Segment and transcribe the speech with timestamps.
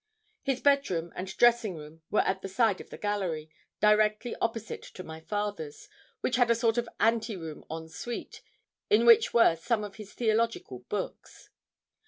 [0.41, 4.81] His bed room and dressing room were at the side of the gallery, directly opposite
[4.81, 5.87] to my father's,
[6.21, 8.41] which had a sort of ante room en suite,
[8.89, 11.51] in which were some of his theological books.